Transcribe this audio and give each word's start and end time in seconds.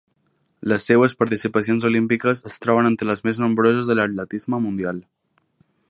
Les 0.71 0.85
seues 0.91 1.13
participacions 1.19 1.85
olímpiques 1.89 2.41
es 2.51 2.57
troben 2.65 2.91
entre 2.91 3.11
les 3.11 3.23
més 3.29 3.43
nombroses 3.45 3.91
de 3.91 3.99
l'atletisme 4.01 4.65
mundial. 4.67 5.05